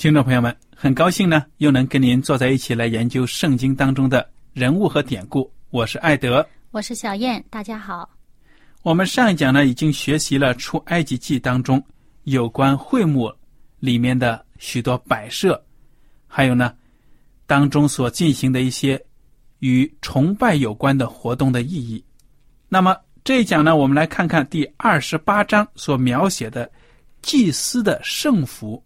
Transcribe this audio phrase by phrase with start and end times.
[0.00, 5.52] 听众朋友们，很高兴呢，又能跟您坐在一起来研究圣经当中的人物和典故。
[5.68, 8.08] 我是艾德，我是小燕，大家好。
[8.80, 11.84] 我们上一讲呢，已经学习了出埃及记当中
[12.22, 13.30] 有关会幕
[13.78, 15.62] 里面的许多摆设，
[16.26, 16.72] 还有呢，
[17.46, 18.98] 当中所进行的一些
[19.58, 22.02] 与崇拜有关的活动的意义。
[22.70, 26.72] 那么这一讲呢，我们来看看第二十八章所描写的
[27.20, 28.82] 祭司的圣服。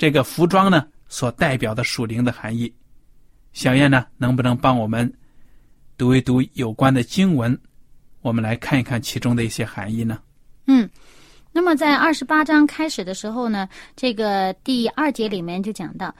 [0.00, 2.72] 这个服装呢，所代表的属灵的含义，
[3.52, 5.12] 小燕呢，能不能帮我们
[5.98, 7.60] 读一读有关的经文？
[8.22, 10.18] 我们来看一看其中的一些含义呢？
[10.68, 10.88] 嗯，
[11.52, 16.14] 那么在二十八章开始的时候呢，这个第二节里面就讲到，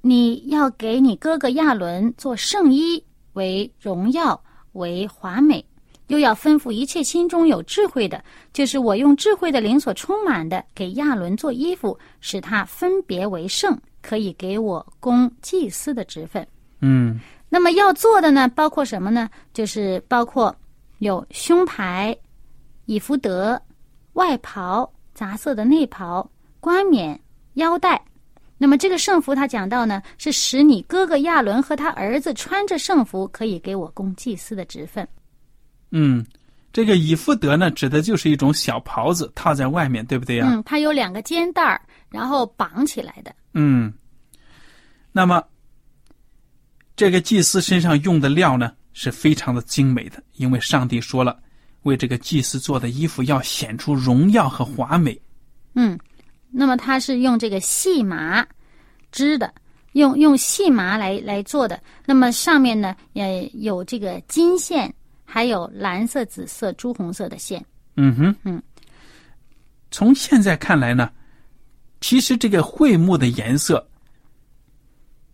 [0.00, 3.00] 你要给你哥哥亚伦做圣衣，
[3.34, 5.64] 为荣耀，为华美。
[6.08, 8.22] 又要吩咐一切心中有智慧的，
[8.52, 16.46] 就是我用智慧的灵所充满的，给亚伦做衣服，使他分别为圣，可以给我供祭司的职分。
[16.80, 17.18] 嗯，
[17.48, 19.28] 那么要做的呢，包括什么呢？
[19.52, 20.54] 就是包括
[20.98, 22.16] 有胸牌、
[22.84, 23.60] 以福德、
[24.12, 26.28] 外袍、杂色的内袍、
[26.60, 27.18] 冠冕、
[27.54, 28.00] 腰带。
[28.58, 35.06] 那么这个圣服，他讲到呢，是使你哥哥亚伦和他儿子穿着圣服，可以给我供祭司的职分。
[35.90, 36.24] 嗯，
[36.72, 40.46] 这个以弗德呢，指的就是一种小袍子，套在外面，对不对呀？
[40.50, 41.80] 嗯，它有两个肩带儿，
[42.10, 43.34] 然后绑起来的。
[43.54, 43.92] 嗯，
[45.12, 45.42] 那么
[46.94, 51.38] 这个祭司身上用的料呢，是非常的精美的，因为上帝说了，
[51.82, 55.18] 为这个祭司做的衣服要显出荣耀和华美。
[55.74, 55.98] 嗯，
[56.50, 58.46] 那么它是用这个细麻
[59.12, 59.54] 织的，
[59.92, 61.80] 用用细麻来来做的。
[62.04, 64.92] 那么上面呢，也有这个金线。
[65.26, 67.62] 还有蓝色、紫色、朱红色的线。
[67.96, 68.62] 嗯哼，嗯。
[69.90, 71.10] 从现在看来呢，
[72.00, 73.86] 其实这个桧木的颜色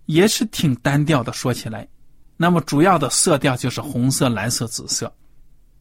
[0.07, 1.33] 也是挺单调的。
[1.33, 1.87] 说起来，
[2.37, 5.13] 那么主要的色调就是红色、蓝色、紫色。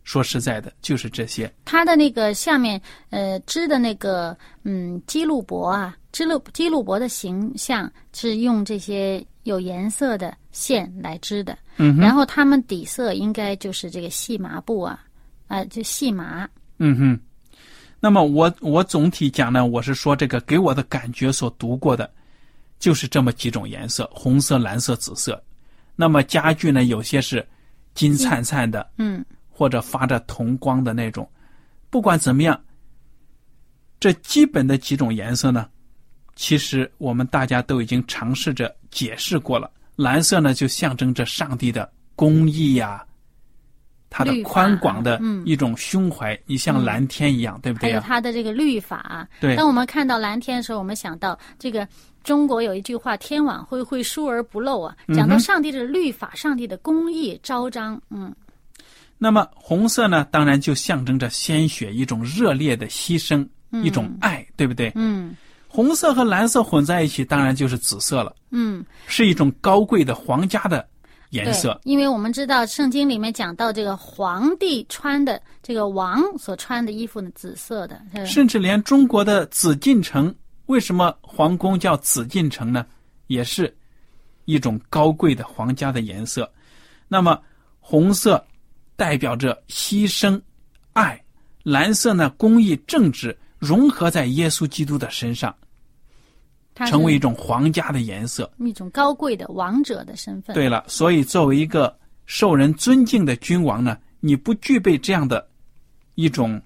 [0.03, 1.53] 说实在的，就是这些。
[1.63, 11.57] 它的那个下面，呃，织的那个，嗯，基路伯啊，基路基路伯的形象是用这些有颜色的线来织的。
[11.77, 11.97] 嗯。
[11.97, 15.03] 然后他们底色应该就是这个细麻布啊，
[15.47, 16.47] 啊，就细麻。
[16.77, 17.19] 嗯哼。
[17.99, 22.11] 那么我我总体讲呢，我是说这个给我的感觉所读过的，
[22.79, 25.41] 就是这么几种颜色：红色、蓝色、紫色。
[25.95, 27.47] 那么家具呢，有些是
[27.93, 28.91] 金灿灿的。
[28.97, 29.23] 嗯。
[29.53, 31.29] 或者发着铜光的那种，
[31.91, 32.59] 不管怎么样，
[33.99, 35.69] 这基本的几种颜色呢，
[36.35, 39.69] 其实我们大家都已经尝试着解释过了。
[40.01, 43.03] 蓝色呢，就象征着上帝的公义呀，
[44.09, 47.89] 他的宽广的一种胸怀，你像蓝天一样，对不对？
[47.89, 49.27] 还有他的这个律法。
[49.39, 49.55] 对。
[49.55, 51.87] 当我们看到蓝天的时候，我们想到这个
[52.23, 58.33] 中国有一句话：“天网恢恢，疏而不漏啊。”讲到上帝的律法，上帝的公义昭彰，嗯。
[59.17, 63.47] 那么红色呢，当然就象征着鲜血，一种热烈的牺牲，
[63.83, 64.91] 一种爱，对不对？
[64.95, 65.35] 嗯。
[65.73, 68.35] 红色和蓝色混在一起，当然就是紫色了。
[68.49, 68.83] 嗯。
[69.07, 70.85] 是一种高贵的皇家的
[71.29, 71.79] 颜色。
[71.85, 80.33] 因为我们知道圣经里面讲到这个皇帝穿的这个王所穿的衣服呢，紫色的，甚至连中国的紫禁城，
[80.65, 82.85] 为什么皇宫叫紫禁城呢？
[83.27, 83.73] 也是
[84.43, 86.51] 一种高贵的皇家的颜色。
[87.07, 87.39] 那么
[87.79, 88.45] 红色
[88.97, 90.39] 代表着牺牲、
[90.91, 91.15] 爱；
[91.63, 95.55] 蓝色呢，公益、正直，融合在耶稣基督的身上，
[96.73, 98.51] 成为一种皇家的颜色。
[98.57, 100.53] 一种高贵的王者的身份。
[100.55, 105.47] 对了，所以作为一个受人尊敬的君王呢，你不具备这样的
[106.15, 106.59] 一种，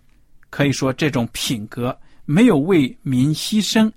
[0.50, 3.92] 可以说这种品格，没有为民牺牲，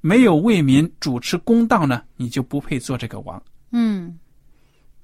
[0.00, 3.40] 没有为民主持公道呢，你就不配做这个王。
[3.72, 4.18] 嗯，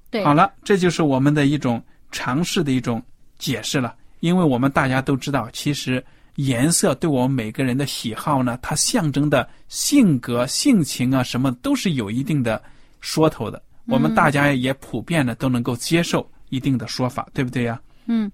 [0.09, 1.79] 对，好了，这就是我们的一种
[2.11, 2.99] 尝试的一种
[3.37, 3.95] 解释了。
[4.19, 6.03] 因为我们大家都知道，其实
[6.37, 12.59] 颜色对我们每个人的喜好呢，它象征的性格、性情啊，什么都是有一定的
[13.01, 13.61] 说头的。
[13.85, 17.79] 我们大家也普遍的都能够接受一定的说法，对不对呀？
[18.07, 18.31] 嗯。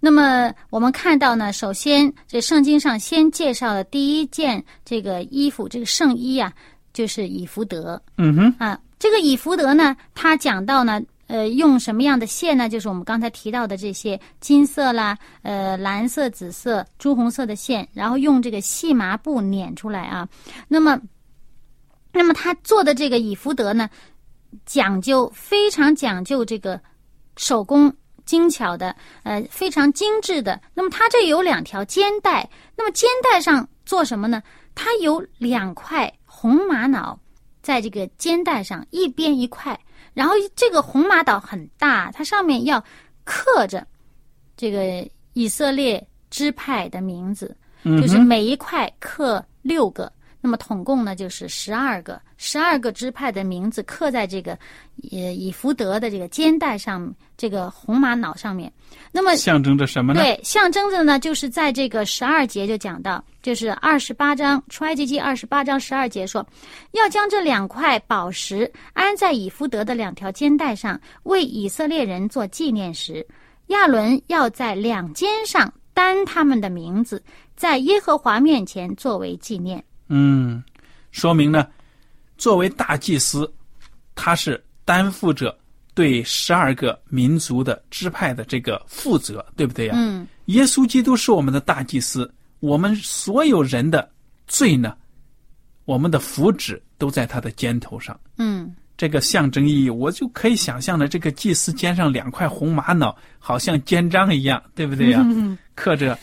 [0.00, 6.52] 那么我们看到呢，首先这圣经上先介绍的第一件这个衣服，这个圣衣啊，
[6.92, 8.78] 就是以福德嗯哼，啊。
[8.98, 12.68] 这个以福德呢，他讲到呢，呃，用什么样的线呢？
[12.68, 20.28] 就是我们刚才提到的这些金色啦、呃蓝色、紫色、朱红色的线，然后用这个细麻布捻出来啊。
[20.68, 21.00] 那么，
[22.12, 23.88] 那么他做的这个以福德呢，
[24.66, 26.78] 讲究非常讲究这个
[27.36, 27.92] 手工
[28.26, 30.60] 精巧的，呃，非常精致的。
[30.74, 34.42] 那么它这有两条肩带，那么肩带上做什么呢？
[34.74, 37.18] 它有两块红玛瑙
[37.62, 39.78] 在这个肩带上，一边一块。
[40.14, 42.82] 然后这个红玛岛很大，它上面要
[43.24, 43.86] 刻着
[44.56, 50.10] 这个以色列支派的名字，就是每一块刻六个。
[50.44, 54.52] 那么统共呢就是十二个，十二个支派的名字刻在这个
[55.10, 58.70] 呃以福德的这个肩带上，这个红玛瑙上面。
[59.10, 60.20] 那么象征着什么呢？
[60.20, 66.46] 对，象征着呢，就是在这个十二节就讲到，就是二十八章出埃及记二十八章十二节说，
[66.90, 73.26] 要将这两块宝石安在以福德的两条肩带上，为以色列人做纪念石。
[73.68, 77.24] 亚伦要在两肩上担他们的名字，
[77.56, 79.82] 在耶和华面前作为纪念。
[80.08, 80.62] 嗯，
[81.12, 81.66] 说明呢，
[82.36, 83.50] 作为大祭司，
[84.14, 85.56] 他是担负着
[85.94, 89.94] 对十二个民族的支派的这个负责，对不对呀？
[89.96, 92.30] 嗯，耶稣基督是我们的大祭司，
[92.60, 94.10] 我们所有人的
[94.46, 94.96] 罪呢，
[95.84, 98.18] 我们的福祉都在他的肩头上。
[98.36, 105.24] 嗯，这个象征意义，我就可以想象的，这个祭司肩上两块红玛瑙，好像肩章一样，对不对呀？
[105.74, 106.18] 刻着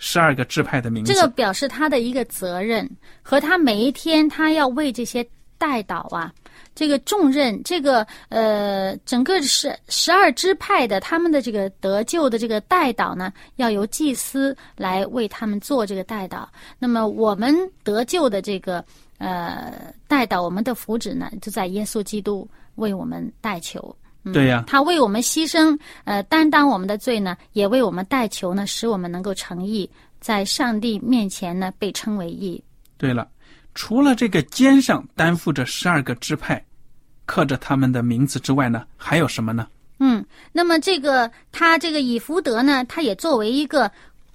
[0.00, 1.12] 十二个支派的名字。
[1.12, 2.88] 这个表示他的一个责任
[3.22, 5.24] 和他每一天他要为这些
[5.58, 6.32] 代祷啊，
[6.74, 16.46] 这个重任，这个呃，整个十十二支派的他们的这个得救的这个代祷呢，要由祭司来为他们做这个代祷。
[16.78, 17.54] 那么我们
[17.84, 18.82] 得救的这个
[19.18, 23.94] 呃代祷，我们的福祉呢，就在耶稣基督为我们代求。
[24.22, 29.88] 嗯对呀他为我们牺牲，呃，担当我们的罪呢，也为我们代求呢，使我们能够成义，
[30.20, 32.62] 在上帝面前呢被称为义。
[32.98, 33.26] 对了，
[33.74, 36.62] 除了这个肩上担负着十二个支派，
[37.24, 39.66] 刻着他们的名字之外呢，还有什么呢？
[40.00, 43.90] 嗯，那么这个他这个以福德呢，他也作为一个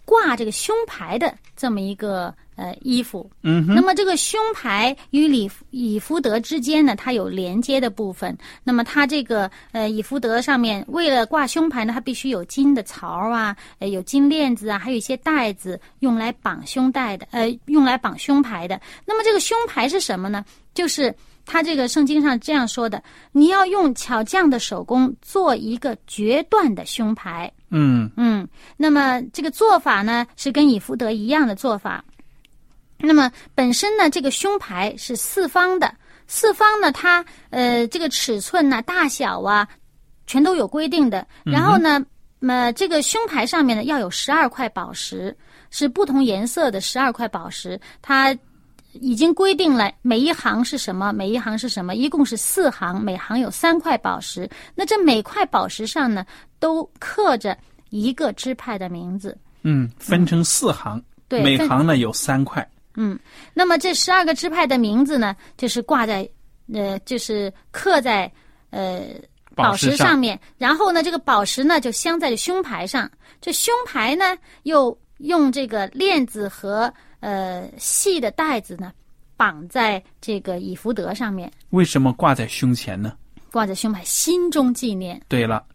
[0.05, 3.29] 挂这个胸牌的这么一个呃衣服。
[3.41, 8.37] 那么这个胸牌与以以福德之间呢，它有连接的部分。
[8.63, 18.79] 那么它这个呃以福德上面，为了挂胸牌呢，它必须有金的槽啊，呃有金链子啊，还有一些带子用来绑胸带的，呃用来绑胸牌的。
[19.05, 20.45] 那么这个胸牌是什么呢？
[20.73, 21.13] 就是
[21.45, 27.51] 它这个圣经上这样说的：你要用巧匠的手工做一个决断的胸牌。
[27.69, 28.47] 嗯嗯，
[28.77, 32.03] 那么这个做法呢，是跟以福德一样的做法。
[32.97, 35.93] 那么本身呢，这个胸牌是四方的，
[36.25, 39.67] 四方呢，它呃这个尺寸呐、大小啊，
[40.25, 41.27] 全都有规定的。
[41.43, 42.03] 然后呢，
[42.41, 45.37] 呃，这个胸牌上面呢要有十二块宝石，
[45.69, 48.35] 是不同颜色的十二块宝石，它。
[49.01, 54.49] 已经规定了每一行是什么，每一行是什么，一共是四行，每行有三块宝石。
[54.73, 56.25] 那这每块宝石上呢，
[56.59, 57.57] 都刻着
[57.89, 59.37] 一个支派的名字。
[59.63, 62.67] 嗯，分成四行，对每行呢有三块。
[62.95, 63.19] 嗯，
[63.53, 66.27] 那么这十二个支派的名字呢，就是挂在
[66.73, 68.31] 呃，就是刻在
[68.69, 69.01] 呃
[69.55, 73.09] 宝石上上面，然后呢，这个宝石呢就镶在这胸牌上，
[73.41, 76.93] 这胸牌呢又用这个链子和
[77.25, 78.93] 呃细的带子呢
[79.35, 81.51] 绑在这个以福德上面。
[81.71, 83.17] 为什么挂在胸前呢？
[83.51, 85.19] 挂在胸牌，心中纪念。
[85.27, 85.65] 对了，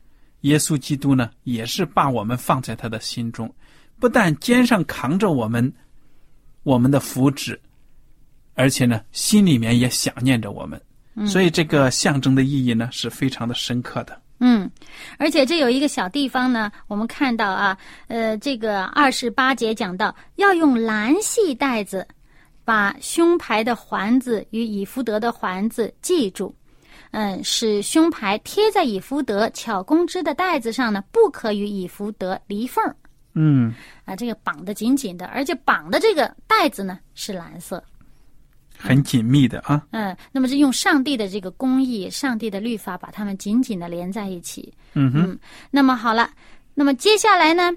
[0.42, 3.52] 耶稣基督呢，也是把我们放在他的心中，
[3.98, 5.72] 不但肩上扛着我们
[6.62, 7.58] 我们的福祉，
[8.54, 10.80] 而且呢，心里面也想念着我们。
[11.26, 14.16] 所以这个象征的意义呢，是非常的深刻的。
[14.42, 14.70] 嗯，
[15.18, 17.76] 而且这有一个小地方呢，我们看到啊，
[18.08, 22.06] 呃，这个二十八节讲到要用蓝系带子
[22.64, 26.54] 把胸牌的环子与以福德的环子系住，
[27.10, 32.96] 嗯，使胸牌贴在以福德巧工织的带子上呢，不可与以福德离缝儿。
[33.34, 33.74] 嗯，
[34.06, 37.82] 啊，这个绑得紧紧的，而且绑的这个带子呢是蓝色。
[38.80, 39.86] 很紧密的啊。
[39.90, 44.72] 嗯，那么是用上帝的这个公义、上帝的律法，把它们紧紧的连在一起。
[44.94, 45.38] 嗯哼，嗯，
[45.70, 46.30] 那么好了，
[46.74, 47.70] 那么接下来呢，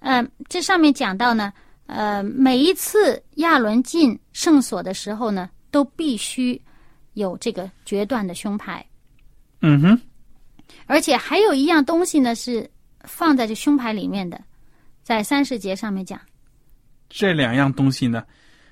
[0.00, 1.52] 呃，这上面讲到呢，
[1.86, 6.60] 呃，每一次亚伦进圣所的时候呢，都必须
[7.14, 8.84] 有这个决断的胸牌，
[9.62, 10.00] 嗯哼，
[10.86, 12.70] 而且还有一样东西呢是
[13.04, 14.40] 放在这胸牌里面的，
[15.02, 16.20] 在三十节上面讲，
[17.08, 18.22] 这两样东西呢，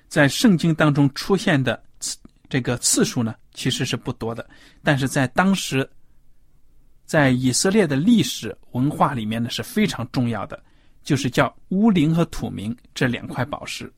[0.09, 2.17] 在圣经当中出现的次
[2.49, 4.49] 这个次数呢，其实是不多的，
[4.83, 5.89] 但是在当时，
[7.05, 10.63] 在以色列的历史文化里面呢是非常重要的，
[11.03, 13.93] 就是叫乌灵和土明这两块宝石。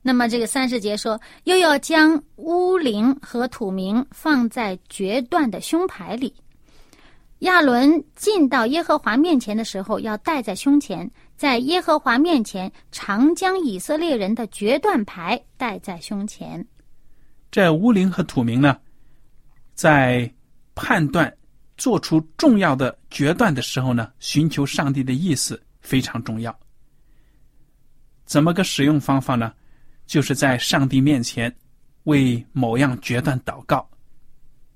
[0.00, 6.32] 那么这个三十节说，又要将乌灵和土明放在决断的胸牌里。
[7.40, 16.66] 亚伦进到耶和华面前的时候，要戴在胸前，在耶和华面前常将以色列人的决断牌戴在胸前。
[17.48, 18.76] 这乌灵和土明呢，
[19.72, 20.28] 在
[20.74, 21.32] 判断
[21.76, 26.58] 做出重要的决断的时候呢，寻求上帝的意思非常重要。
[28.24, 29.54] 怎么个使用方法呢？
[30.06, 31.54] 就是在上帝面前
[32.02, 33.88] 为某样决断祷告，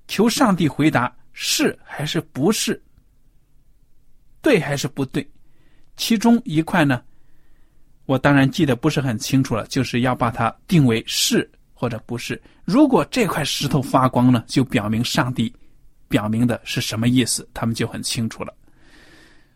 [0.06, 2.80] 求上帝回答是还是不是，
[4.40, 5.28] 对还是不对。
[5.96, 7.02] 其中一块呢，
[8.06, 12.40] 我当然记得不是很清楚了，就是要把它定为是或者不是。
[12.64, 15.52] 如果这块石头发光呢，就表明上帝
[16.08, 18.54] 表明的是什么意思，他们就很清楚了。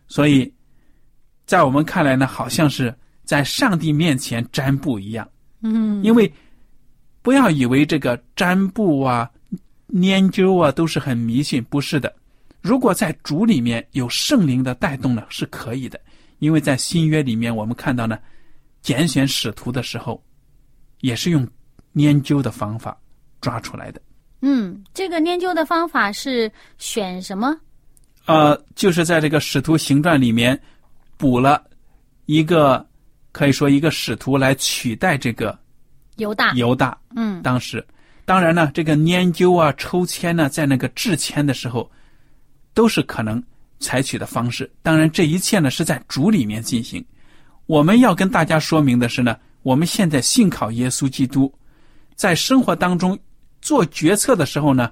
[0.07, 0.51] 所以，
[1.45, 5.27] 在我们看来呢，好像是在上帝面前占卜一样。
[5.61, 6.31] 嗯因为
[7.21, 9.29] 不要以为这个占卜啊、
[9.87, 12.13] 研究啊都是很迷信，不是的。
[12.61, 15.99] 如果在主里面有圣灵的带动呢，是可以的。
[16.39, 18.17] 因为在新约里面，我们看到呢，
[18.81, 20.23] 拣选使徒的时候，
[21.01, 21.47] 也是用
[21.93, 22.97] 研究的方法
[23.41, 24.01] 抓出来的。
[24.41, 27.55] 嗯，这个研究的方法是选什么？
[28.25, 30.59] 呃，就是在这个使徒行传里面
[31.17, 31.63] 补了
[32.25, 32.85] 一个，
[33.31, 35.57] 可以说一个使徒来取代这个
[36.17, 36.53] 犹大。
[36.53, 36.95] 犹大。
[37.15, 37.83] 嗯当时，
[38.25, 41.89] 当然呢，这个研究啊、抽签呢，在那个制签的时候，
[42.73, 43.41] 都是可能
[43.79, 44.69] 采取的方式。
[44.81, 47.03] 当然，这一切呢是在主里面进行。
[47.65, 51.53] 我们要跟大家说明的是呢，我们现在信靠耶稣基督，
[52.15, 53.17] 在生活当中
[53.61, 54.91] 做决策的时候呢，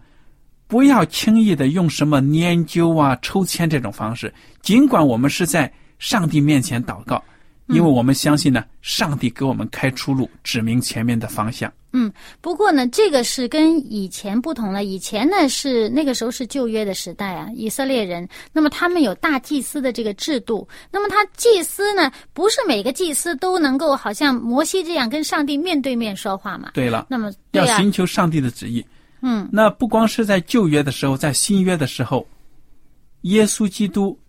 [0.68, 4.34] 不要轻易的用什么研究啊、抽签这种方式。
[4.62, 7.24] 尽管我们是在上帝面前祷告，
[7.68, 11.72] 因为我们相信呢，上帝给我们开出路，指明前面的方向。
[11.94, 14.84] 嗯，不过呢，这个是跟以前不同了。
[14.84, 20.68] 以前呢是那个时候是旧约的时代啊，以色列人，那么他们有大祭司的这个制度。
[20.92, 26.72] 那么他祭司呢，不是每个祭司都能够好像摩西这样跟上帝面对面说话嘛？
[26.74, 28.86] 对了，那么对要啊，寻求上帝的旨意。
[29.22, 32.28] 嗯那不光是在旧约的时候，在新约的时候，
[33.22, 34.20] 耶稣基督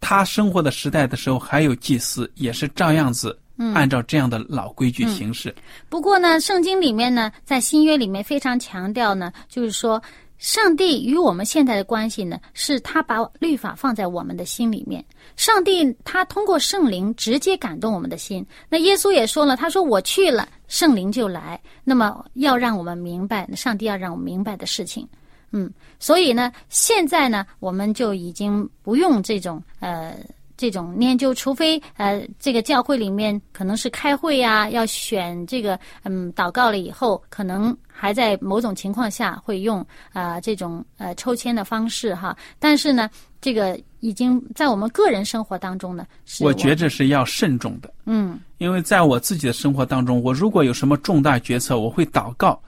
[0.00, 5.54] 他生活的时代的时候，还有祭司也是照样子，嗯按照这样的老规矩行事。
[5.88, 10.00] 不过呢，圣经里面呢，在新约里面非常强调呢，就是说，
[10.38, 15.04] 上帝与我们现在的关系呢，是他把律法放在我们的心里面。
[15.36, 18.46] 上帝他通过圣灵直接感动我们的心。
[18.68, 21.60] 那耶稣也说了，他说我去了，圣灵就来。
[21.82, 25.06] 那么要让我们明白，上帝要让我们明白的事情。
[25.50, 30.14] 嗯，所以呢，现在呢，我们就已经不用这种呃
[30.56, 39.80] 这种研究，除非呃这个教会里面可能是开会呀、要选这个嗯祷告了以后，可能还在某种情况下会用
[40.12, 42.36] 啊、呃这种呃抽签的方式哈。
[42.58, 43.08] 但是呢，
[43.40, 52.60] 这个已经在我们个人生活当中呢，是我觉着是要慎重的，嗯因为在我自己的生活当中，我如果有什么重大决策，我会祷告，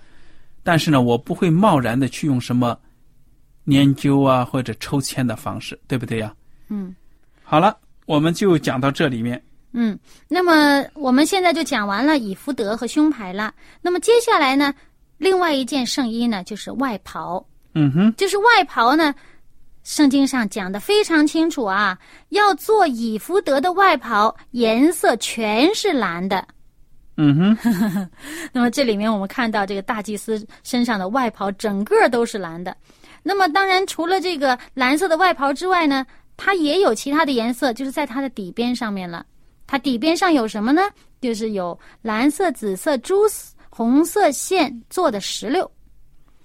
[0.62, 2.78] 但是呢，我不会贸然的去用什么
[3.64, 6.34] 研究啊或者抽签的方式，对不对呀？
[6.68, 6.94] 嗯。
[7.42, 7.76] 好了，
[8.06, 9.42] 我们就讲到这里面。
[9.72, 9.98] 嗯，
[10.28, 13.52] 那么我们现在就讲完了以福德和胸牌了。
[13.80, 14.74] 那么接下来呢，
[15.18, 17.44] 另外一件圣衣呢，就是外袍。
[17.74, 19.14] 嗯哼，就是外袍呢，
[19.84, 21.98] 圣经上讲的非常清楚啊，
[22.30, 26.46] 要做以福德的外袍，颜色全是蓝的。
[27.22, 28.08] 嗯哼，
[28.50, 32.74] 那么这里面我们看到这个大祭司身上的外袍整个都是蓝的。
[33.22, 36.06] 那么当然除了这个蓝色的外袍之外呢，
[36.38, 39.26] 它也有其他的颜色，就是在它的底边上面了。
[39.66, 40.80] 它底边上有什么呢？
[41.20, 43.24] 就是有蓝色、紫色、朱
[43.68, 45.70] 红色线做的石榴。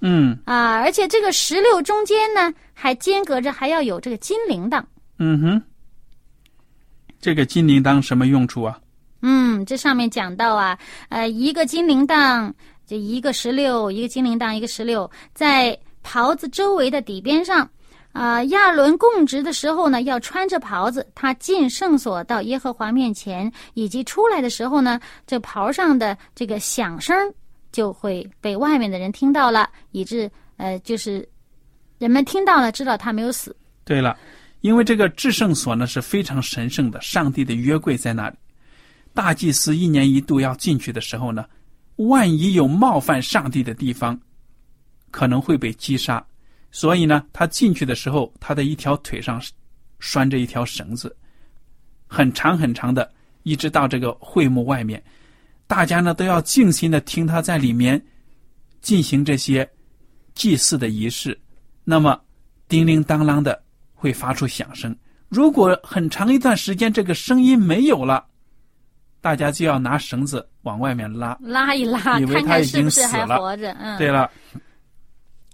[0.01, 4.83] 嗯啊，而且这个石榴中间呢，还间隔着还要有这个金铃铛。
[5.19, 5.63] 嗯哼，
[7.21, 8.77] 这个金铃铛什么用处啊？
[9.27, 10.77] 嗯，这上面讲到啊，
[11.09, 12.53] 呃，一个金铃铛，
[12.85, 17.67] 这一个石榴，一个金铃铛，一个石榴，在袍子周围的底边上。
[18.13, 27.13] 啊，亚伦供职的时候呢，要穿着袍子，他进圣所到耶和华面前，以及出来的时候呢，这袍上的这个响声
[27.73, 31.27] 就会被外面的人听到了，以致呃，就是
[31.97, 33.53] 人们听到了，知道他没有死。
[33.83, 34.15] 对了，
[34.61, 38.37] 因为这个至圣所呢是非常神圣的，上帝的约柜在那里。
[39.15, 41.45] 大祭司一年一度要进去的时候呢，
[41.95, 44.19] 万一有冒犯上帝的地方，
[45.09, 46.23] 可能会被击杀。
[46.69, 49.41] 所以呢，他进去的时候，他的一条腿上
[49.99, 51.15] 拴着一条绳子，
[52.05, 53.09] 很长很长的，
[53.43, 55.01] 一直到这个会幕外面。
[55.65, 57.99] 大家呢都要静心的听他在里面
[58.81, 59.67] 进行这些
[60.33, 61.39] 祭祀的仪式。
[61.85, 62.19] 那么，
[62.67, 64.93] 叮铃当啷的会发出响声。
[65.29, 68.25] 如果很长一段时间这个声音没有了，
[69.25, 73.71] 大家就要拿绳子往外面拉，拉一拉，以为看看他已经是不是还死了活着。
[73.79, 74.29] 嗯，对了，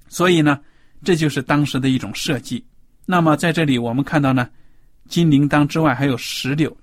[0.10, 0.60] 所以呢，
[1.06, 2.62] 这就是当时的一种设计。
[3.06, 4.50] 那么在这里我们看到呢，
[5.08, 6.76] 金铃铛之外还有石榴。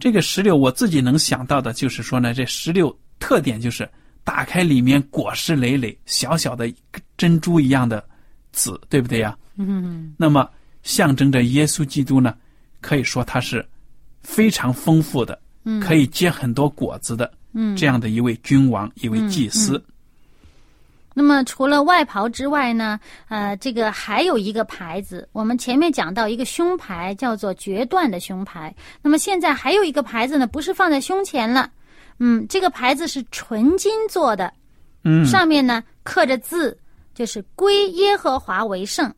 [0.00, 3.88] 这个石榴我自己能想到的就是说呢，这石榴特点就是
[4.24, 6.68] 打开里面果实累累，小小的
[7.16, 8.04] 珍珠一样的
[8.50, 9.38] 籽，对不对呀？
[9.54, 10.50] 嗯，那么
[10.82, 12.34] 象征着耶稣基督呢，
[12.80, 13.64] 可以说他是
[14.22, 19.82] 非常丰富的，嗯可以结很多果子的，嗯这样的一位君王，一位祭司。
[21.12, 28.74] 那么除了外袍之外呢，呃，这个还有一个牌子，我们前面讲到一个胸牌叫做决断的胸牌。
[29.02, 31.70] 那么现在还有一个牌子呢，不是放在胸前了，
[32.18, 34.52] 嗯，这个牌子是纯金做的，
[35.04, 36.78] 嗯，上面呢刻着字，
[37.14, 39.12] 就是归耶和华为圣。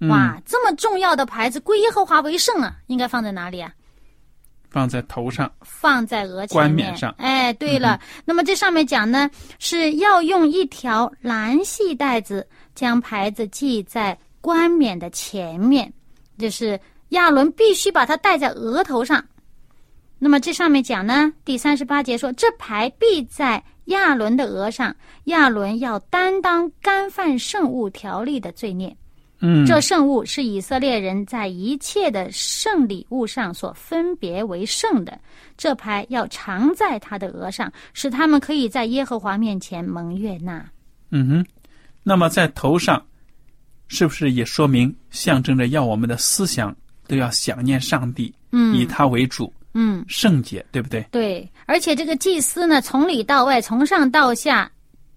[0.00, 3.72] 嗯哇，这么重要的牌子，归耶和华为圣啊，应该放在哪里啊？
[4.76, 6.54] 放在头上，放在额前面。
[6.54, 7.14] 冠冕上。
[7.16, 15.90] 哎，对了，那么这上面讲呢，是要用一条蓝细带子将牌子系在冠冕的前面，
[16.36, 19.24] 就是亚伦必须把它戴在额头上。
[20.18, 28.94] 那么这上面讲呢，第三十八节说，这牌必在亚伦的额上，亚伦要担当干犯圣物条例的罪孽。
[29.40, 35.18] 嗯，这圣物是以色列人在一切的圣礼物上所分别为圣的，
[35.58, 40.64] 这牌要常在他的额上，使他们可以在耶和华面前蒙悦纳。
[41.10, 41.46] 嗯哼，
[42.02, 43.04] 那么在头上，
[43.88, 46.74] 是不是也说明象征着要我们的思想
[47.06, 51.06] 都要想念上帝，嗯以他为主，嗯，圣洁，对不对？
[51.10, 54.70] 对，而且这个祭司呢，从里到外，从上到下，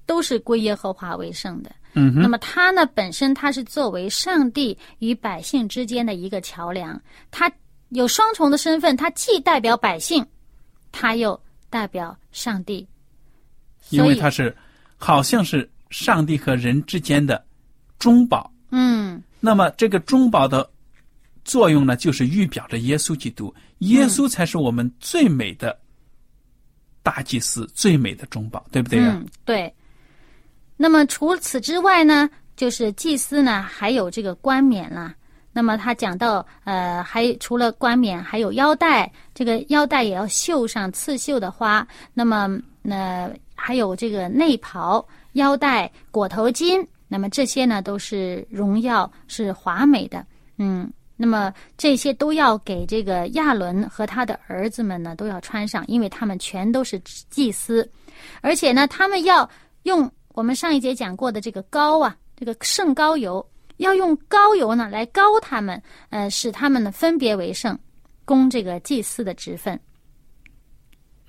[0.05, 1.71] 都是归耶和华为圣的。
[1.93, 7.51] 嗯哼，那么他呢，本身他是作为上帝与百姓之间的一个桥梁，他
[7.89, 10.25] 有双重的身份，他既代表百姓，
[10.91, 12.87] 他又代表上帝。
[13.89, 14.55] 因，为他是
[14.97, 17.43] 好像是上帝和人之间的
[17.97, 18.51] 中保。
[18.71, 20.69] 嗯那么这个中保的
[21.43, 25.75] 作用呢，就是预表着耶稣基督，耶稣才是我们最美的
[27.01, 29.73] 大祭司，最美的中保，对不对呀、嗯，对。
[30.81, 35.13] 那么除此之外呢，就是祭司呢，还有这个冠冕啦。
[35.51, 41.85] 那么他讲到，呃，还除了冠冕，还有腰带，这个腰带也要绣上刺绣的花。
[42.13, 42.49] 那么，
[42.83, 50.25] 呃，还有这个内袍、腰带、裹头巾，那么这些呢，都是荣耀，是华美的。
[50.59, 56.97] 嗯，那么这些都要给这个亚伦和他的儿子们呢，都要穿上，因为他们全都是
[57.29, 57.91] 祭司，
[58.39, 59.49] 而且呢，他们要
[59.83, 63.45] 用我们上一节讲过的这个膏啊，这个圣膏油，
[63.77, 67.77] 要用膏油呢来膏他们，呃，使他们呢分别为圣，
[68.25, 69.79] 供这个祭司的职分。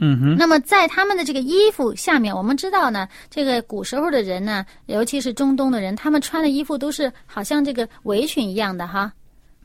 [0.03, 9.13] 嗯哼，那么在他们的这个衣服下面，我们知道呢，这个古时候的人呢，尤其是中东的人，他们穿的衣服都是好像这个围裙一样的哈，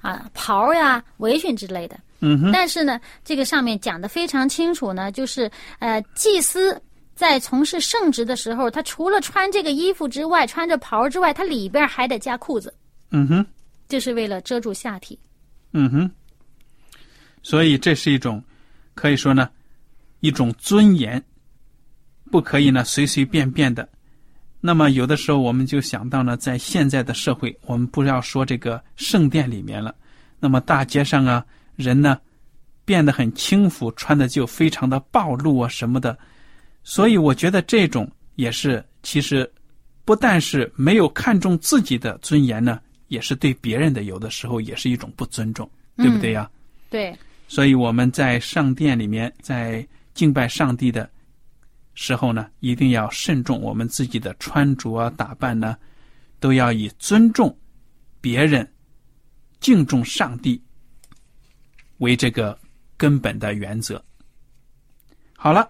[0.01, 1.97] 啊，袍呀、围裙之类的。
[2.19, 6.81] 嗯哼，但是呢，这个上面讲的非常清楚呢，就是呃，祭司
[7.15, 12.73] 在从事圣职的时候，他除了穿这个衣服之外，穿着袍之外，他里边还得加裤子。
[13.11, 13.45] 嗯哼，
[13.87, 15.17] 就是为了遮住下体。
[15.71, 16.11] 嗯哼，
[17.41, 18.43] 所以这是一种
[18.93, 19.49] 可以说呢，
[20.19, 21.23] 一种尊严，
[22.29, 23.87] 不可以呢随随便便的。
[24.59, 29.95] 那么有的时候我们就想到呢，在现在的社会，我们不要说这个圣殿里面了，
[30.37, 31.45] 那么大街上啊，
[31.77, 32.19] 人呢
[32.83, 36.17] 变得很轻浮，穿的就非常的暴露啊什么的。
[36.87, 39.51] 所以我觉得这种也是，其实
[40.05, 45.67] 不但是没有看重自己的尊严呢，也是对别人的有的时候也是一种不尊重，
[45.97, 46.47] 对不对呀？
[46.91, 47.17] 对，
[47.47, 51.09] 所以我们在上殿里面，在敬拜上帝的
[51.95, 55.75] 时候呢，一定要慎重我们自己的穿着啊、打扮呢，
[56.39, 57.57] 都要以尊重
[58.21, 58.71] 别人、
[59.59, 60.61] 敬重上帝
[61.97, 62.55] 为这个
[62.95, 64.01] 根本的原则。
[65.35, 65.67] 好了，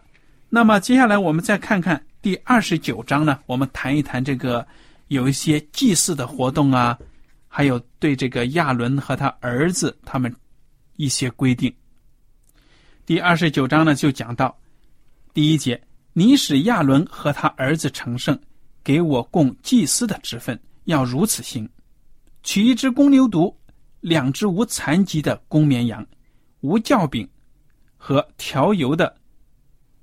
[0.56, 4.66] 那么接下来我们再看看第二十九章呢，我们谈一谈这个
[5.10, 6.98] 有一些祭祀的活动啊，
[7.50, 10.34] 还有对这个亚伦和他儿子他们
[10.96, 11.76] 一些规定。
[13.06, 14.58] 第二十九章呢，就讲到
[15.34, 15.78] 第一节：
[16.14, 18.40] 你使亚伦和他儿子成圣，
[18.82, 21.70] 给我供祭司的职分，要如此行：
[22.44, 23.54] 取一只公牛犊，
[24.00, 26.08] 两只无残疾的公绵羊，
[26.62, 27.28] 无酵饼
[27.98, 29.14] 和调油的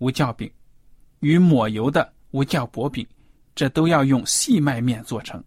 [0.02, 0.50] 无酵饼，
[1.20, 3.06] 与抹油的无酵薄饼，
[3.54, 5.40] 这都要用细麦面做成。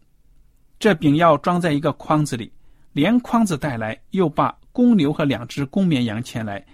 [0.79, 2.49] 这饼要装在一个筐子里，
[2.93, 6.65] 连筐子带来，又把公牛和两只公绵羊牵来。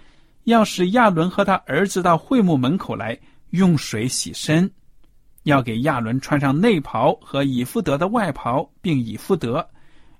[0.44, 3.18] 要使亚伦和他儿子到会幕门口来
[3.50, 4.70] 用水洗身，
[5.42, 9.68] 要给亚伦穿上内袍和以弗德的外袍，并以夫德，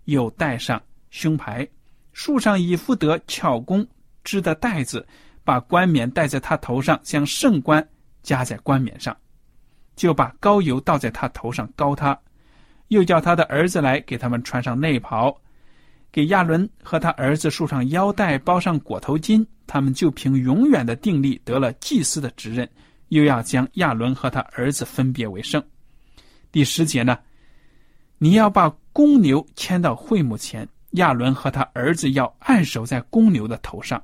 [0.06, 1.68] 又戴上胸牌，
[2.12, 3.86] 束上以弗德巧工
[4.24, 5.06] 织的带子，
[5.44, 7.86] 把冠冕戴在他头上，将圣冠
[8.22, 9.16] 加在冠冕上，
[9.96, 12.18] 就把膏油倒在他头上膏他，
[12.88, 15.36] 又叫他的儿子来给他们穿上内袍。
[16.10, 22.68] 给亚伦和他儿子束上腰带，包上裹头巾，他们就凭永远的定力得了祭司的职任，
[23.08, 25.62] 又要将亚伦和他儿子分别为圣。
[26.50, 27.18] 第十节呢，
[28.18, 34.02] 你要把公牛牵到会幕前，亚伦和他儿子要按守在公牛的头上，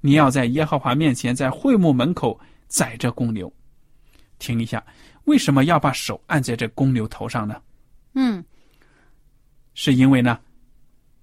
[0.00, 3.52] 你要在耶和华面前，在会幕门口宰这公牛。
[4.38, 4.84] 听一下，
[5.24, 7.60] 为什么要把手按在这公牛头上呢？
[8.14, 8.44] 嗯，
[9.74, 10.38] 是因为呢。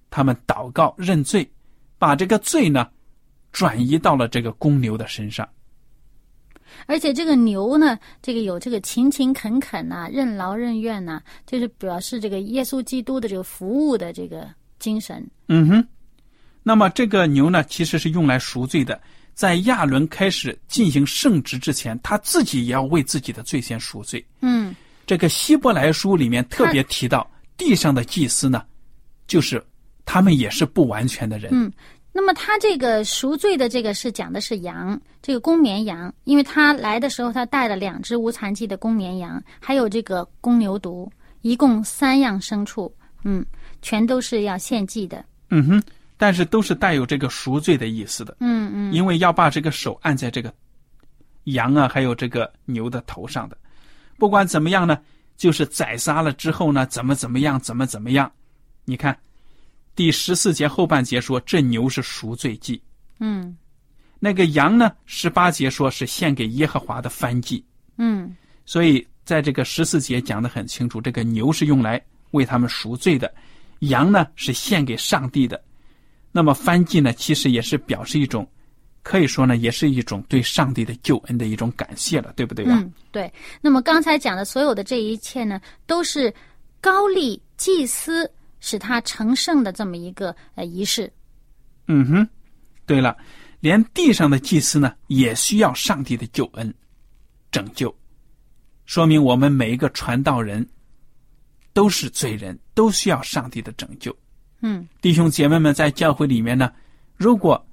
[0.08, 1.46] 他们祷告认罪，
[1.98, 2.88] 把这个罪呢
[3.52, 5.46] 转移到了这个公牛的身上。
[6.86, 15.28] 而且这个牛呢，这个有这个勤勤恳恳呐、任劳任怨呐，就是表示这个耶稣基督的这个服务的这个精神。
[15.48, 15.88] 嗯哼。
[16.68, 19.00] 那么这个牛呢，其实是用来赎罪的。
[19.34, 24.26] 在亚伦开始进行圣职之前，他自己也要为自己的罪先赎罪。
[24.40, 24.74] 嗯，
[25.06, 27.24] 这个希伯来书里面特别提到，
[27.56, 28.64] 地上的祭司呢，
[29.28, 29.64] 就是
[30.04, 31.50] 他们也是不完全的人。
[31.54, 31.72] 嗯，
[32.10, 41.08] 那么他这个赎罪的这个是讲的是羊，这个公绵羊，因为他来的时候他带了两只无残疾的公绵羊，还有这个公牛犊，
[41.42, 43.46] 一共三样牲畜，嗯，
[43.82, 45.24] 全都是要献祭的。
[45.50, 45.82] 嗯哼，
[46.16, 48.36] 但是都是带有这个赎罪的意思的。
[48.40, 50.52] 嗯嗯，因为要把这个手按在这个
[51.44, 53.56] 羊啊，还有这个牛的头上的。
[54.18, 54.98] 不管怎么样呢，
[55.36, 58.30] 就是宰杀了之后呢，怎么怎么样，怎么怎么样。
[58.84, 59.16] 你看，
[59.94, 62.80] 第十四节后半节说这牛是赎罪祭，
[63.20, 63.56] 嗯
[64.18, 67.64] 那个羊呢，十八节说是献给耶和华的燔祭。
[67.98, 73.32] 嗯所以在这个十四节讲的很清楚，这个牛是用来为他们赎罪的，
[73.80, 75.62] 羊呢是献给上帝的。
[76.36, 78.46] 那么翻祭呢，其实也是表示一种，
[79.02, 83.32] 可以说呢，也是一种对上帝的救恩的一种感谢了，对不对呀、嗯，对。
[83.62, 86.30] 那么刚才讲的所有的这一切呢，都是
[86.78, 91.10] 高丽祭司使他成圣的这么一个呃仪式。
[91.86, 92.28] 嗯哼，
[92.84, 93.16] 对了，
[93.60, 96.74] 连地上的祭司呢，也需要上帝的救恩
[97.50, 97.96] 拯救，
[98.84, 100.68] 说明我们每一个传道人
[101.72, 104.14] 都是罪人，都需要上帝的拯救。
[104.60, 106.72] 嗯弟兄姐妹们，在教会里面呢，
[107.16, 107.64] 如果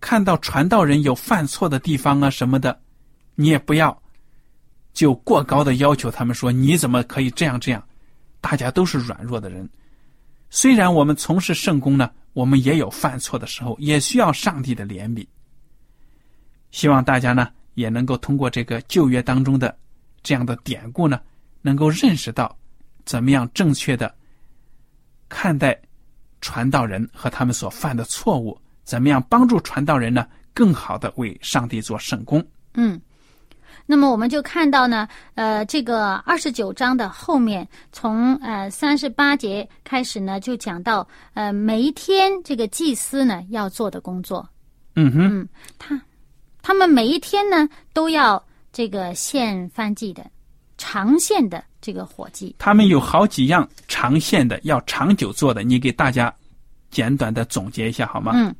[0.00, 2.80] 看到传道人有犯错的地方啊什么的，
[3.34, 4.02] 你也不要
[4.92, 7.82] 就过高的要求他们说你怎么可以这样这样。
[8.40, 9.68] 大家都是软弱的人，
[10.50, 15.24] 虽然我们从事圣功呢，我们也有犯错的时候，也需要上帝的怜悯。
[16.72, 19.76] 希望大家呢也能够通过这个旧约当中的
[20.22, 21.20] 这样的典故呢，
[21.60, 22.56] 能够认识到
[23.04, 24.12] 怎么样正确的
[25.28, 25.80] 看待
[26.42, 32.44] 传道人和他们所犯的错误，怎么样帮助传道人呢更好的为上帝做圣功。
[32.74, 33.00] 嗯。
[33.84, 44.48] 那么我们就看到呢，呃，这个二十九章的后面，从呃三十八节开始呢，就讲到呃每一天这个祭司呢要做的工作。
[44.94, 46.00] 嗯哼，嗯，他
[46.62, 50.24] 他们每一天呢都要这个献燔祭的
[50.82, 52.52] 长线的这个火祭。
[52.58, 56.34] 他们有好几样长线的要长久做的，你给大家
[56.90, 58.32] 简短的总结一下好吗？
[58.34, 58.52] 嗯，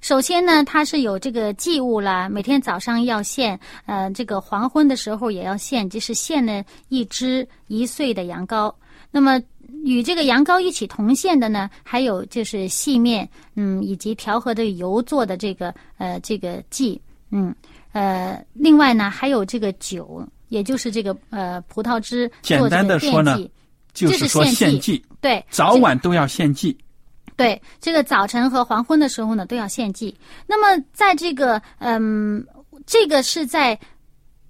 [0.00, 8.72] 首先呢，它是有这个祭物啦，每天早上要献，呃，这个黄昏的时候也要献，就是献了一只一岁的羊羔。
[9.10, 9.38] 那么
[9.84, 16.98] 与这个羊羔一起同献的呢，还有就是细面，嗯，以及调和的油做的这个呃这个祭，
[17.30, 17.54] 嗯，
[17.92, 23.38] 呃，另外呢还有这个酒，也就是这个呃葡萄汁简单的说呢
[23.92, 26.76] 就是说献祭，对，早晚都要献祭。
[27.34, 30.14] 对，这个早晨和黄昏的时候呢，都要献祭。
[30.46, 32.42] 那么，在这个嗯，
[32.86, 33.78] 这个是在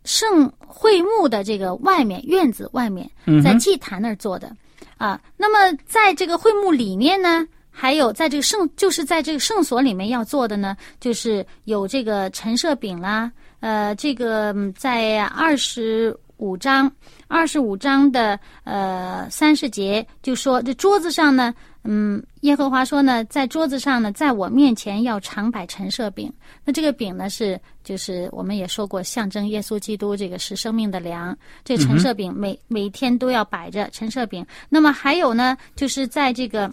[0.05, 3.11] 圣会幕的这个外面院子外面，
[3.43, 4.55] 在祭坛那儿做的
[4.99, 5.21] 啊。
[5.37, 16.91] 那么，在这个会幕里面呢，还有在这个圣，就是在这个圣所里面要做的呢，就是有这个陈设饼啦，呃，这个在二十五章，
[17.29, 26.31] 二十五章的呃三十节就说，这桌子上呢，嗯，耶和华说呢，在桌子上呢，在我面前要常摆陈设饼。
[26.65, 31.37] 那这个饼呢，是就是我们也说过，象征耶稣基督，这个是生命的粮。
[31.65, 34.45] 这陈设饼每、每天都要摆着陈设饼。
[34.69, 36.71] 那么还有呢，就是在这个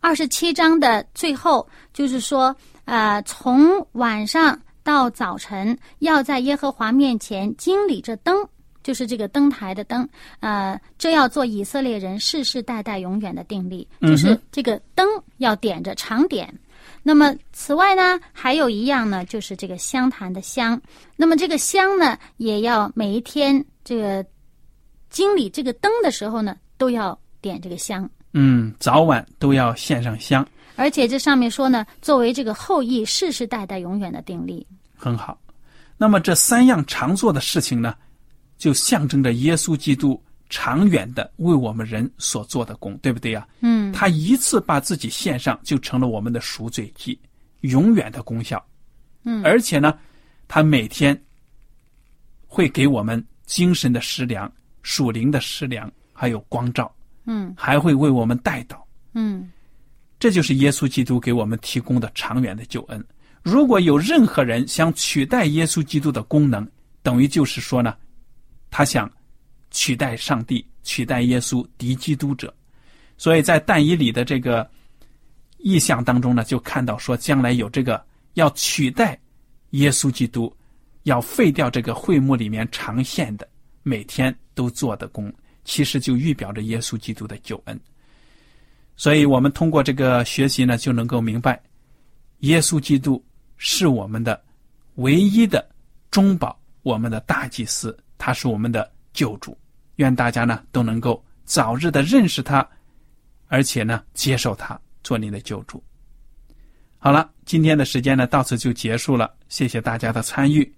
[0.00, 8.48] 二十七章的最后，就是说，呃，从晚上到早晨，要在耶和华面前经理着灯，
[8.82, 10.08] 就是这个灯台的灯，
[10.40, 16.58] 呃，这要做以色列人世世代代永远的定力，就是这个灯要点着长点。
[17.02, 20.80] 那么此外呢，还有一样呢，就是这个香坛的香。
[21.16, 24.24] 那么这个香呢，也要每一天这个
[25.10, 28.08] 经理这个灯的时候呢，都要点这个香。
[28.32, 34.66] 嗯，早晚都要献上香，而且这上面说呢，作为这个后裔世世代代永远的定力。
[34.98, 35.40] 很好。
[35.96, 37.94] 那么这三样常做的事情呢，
[38.56, 47.18] 就象征着耶稣基督长远的为我们人所做的功，对不对呀、嗯他一次把自己献上，就成了我们的赎罪祭，
[47.60, 48.64] 永远的功效。
[49.24, 49.98] 嗯而且呢，
[50.46, 51.20] 他每天
[52.46, 54.50] 会给我们精神的食粮、
[54.82, 56.94] 属灵的食粮，还有光照，
[57.26, 58.86] 嗯还会为我们带到。
[59.14, 59.50] 嗯
[60.20, 63.04] 这就是耶稣基督给我们提供的长远的救恩。
[63.48, 66.68] 如果有任何人想取代耶稣基督的功能，
[67.02, 67.96] 等于就是说呢，
[68.70, 69.10] 他想
[69.70, 72.54] 取代上帝、取代耶稣、敌基督者。
[73.16, 74.68] 所以在但以理的这个
[75.56, 79.18] 意象当中呢，就看到说，将来有这个要取代
[79.70, 80.54] 耶稣基督，
[81.04, 83.48] 要废掉这个会幕里面常献的
[83.82, 85.32] 每天都做的工，
[85.64, 87.80] 其实就预表着耶稣基督的救恩。
[88.94, 91.60] 所以我们通过这个学习呢，就能够明白，
[92.40, 93.24] 耶稣基督
[93.58, 94.42] 是我们的
[94.94, 95.68] 唯一的
[96.10, 99.56] 中保，我们的大祭司，他是我们的救主。
[99.96, 102.66] 愿大家呢都能够早日的认识他，
[103.48, 105.82] 而且呢接受他做你的救主。
[106.98, 110.72] 好了，今天的时间呢到此就结束了，谢谢大家的参与。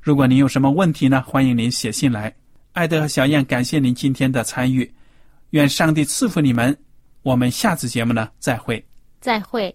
[0.00, 2.34] 如果您有什么问题呢，欢迎您写信来。
[2.72, 4.92] 艾德和小燕感谢您今天的参与，
[5.50, 6.76] 愿上帝赐福你们。
[7.22, 8.84] 我们下次节目呢再会。
[9.20, 9.74] 再会。